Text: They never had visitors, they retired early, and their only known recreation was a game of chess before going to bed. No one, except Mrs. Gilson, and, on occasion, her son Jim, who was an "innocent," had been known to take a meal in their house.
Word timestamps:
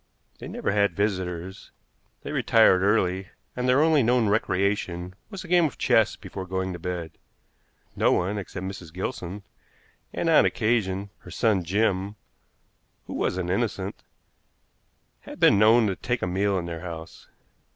They 0.39 0.47
never 0.47 0.71
had 0.71 0.95
visitors, 0.95 1.69
they 2.23 2.31
retired 2.31 2.81
early, 2.81 3.29
and 3.55 3.69
their 3.69 3.83
only 3.83 4.01
known 4.01 4.29
recreation 4.29 5.13
was 5.29 5.43
a 5.43 5.47
game 5.47 5.65
of 5.65 5.77
chess 5.77 6.15
before 6.15 6.47
going 6.47 6.73
to 6.73 6.79
bed. 6.79 7.11
No 7.95 8.11
one, 8.11 8.39
except 8.39 8.65
Mrs. 8.65 8.91
Gilson, 8.91 9.43
and, 10.11 10.27
on 10.27 10.43
occasion, 10.43 11.11
her 11.19 11.29
son 11.29 11.63
Jim, 11.63 12.15
who 13.05 13.13
was 13.13 13.37
an 13.37 13.51
"innocent," 13.51 14.01
had 15.19 15.39
been 15.39 15.59
known 15.59 15.85
to 15.85 15.95
take 15.95 16.23
a 16.23 16.27
meal 16.27 16.57
in 16.57 16.65
their 16.65 16.79
house. 16.81 17.27